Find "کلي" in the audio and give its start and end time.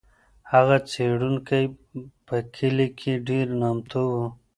2.55-2.87